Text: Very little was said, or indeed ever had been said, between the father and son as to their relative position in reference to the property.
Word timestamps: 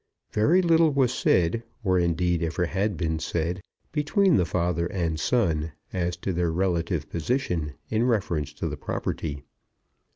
Very 0.31 0.63
little 0.63 0.89
was 0.89 1.13
said, 1.13 1.61
or 1.83 1.99
indeed 1.99 2.41
ever 2.41 2.65
had 2.65 2.97
been 2.97 3.19
said, 3.19 3.61
between 3.91 4.35
the 4.35 4.47
father 4.47 4.87
and 4.87 5.19
son 5.19 5.73
as 5.93 6.17
to 6.17 6.33
their 6.33 6.51
relative 6.51 7.07
position 7.07 7.73
in 7.91 8.05
reference 8.05 8.51
to 8.53 8.67
the 8.67 8.77
property. 8.77 9.43